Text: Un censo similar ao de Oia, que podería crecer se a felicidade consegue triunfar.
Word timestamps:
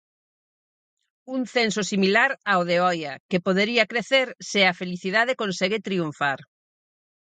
Un 1.35 1.41
censo 1.55 1.81
similar 1.91 2.31
ao 2.51 2.61
de 2.69 2.77
Oia, 2.91 3.13
que 3.29 3.43
podería 3.45 3.89
crecer 3.91 4.27
se 4.49 4.59
a 4.65 4.77
felicidade 4.81 5.39
consegue 5.41 5.85
triunfar. 5.87 6.39